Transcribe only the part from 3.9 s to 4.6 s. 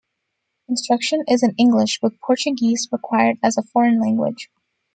language.